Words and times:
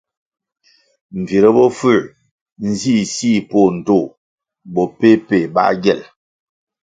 Mbvire 1.19 1.49
bofuē 1.55 1.99
nzih 2.67 3.03
sih 3.15 3.39
poh 3.49 3.69
ndtoh 3.77 4.07
bo 4.73 4.83
peh-peh 4.97 5.45
bā 5.53 5.63
gyel. 5.83 6.01